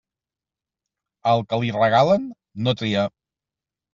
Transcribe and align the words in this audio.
Al 1.33 1.43
que 1.51 1.59
li 1.63 1.69
regalen, 1.77 2.25
no 2.69 2.75
tria. 2.83 3.07